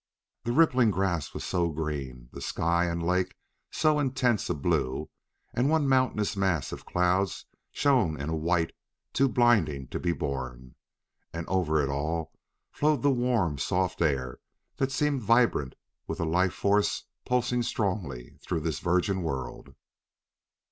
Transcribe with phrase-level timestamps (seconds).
[0.45, 3.35] The rippling grass was so green, the sky and lake
[3.69, 5.11] so intense a blue,
[5.53, 7.29] and one mountainous mass of cloud
[7.71, 8.71] shone in a white
[9.13, 10.73] too blinding to be borne.
[11.33, 12.33] And over it all
[12.71, 14.39] flowed the warm, soft air
[14.77, 15.75] that seemed vibrant
[16.07, 19.75] with a life force pulsing strongly through this virgin world.